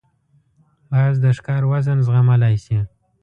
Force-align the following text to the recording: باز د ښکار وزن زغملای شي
باز 0.91 1.15
د 1.23 1.25
ښکار 1.37 1.63
وزن 1.71 1.97
زغملای 2.07 2.55
شي 2.65 2.77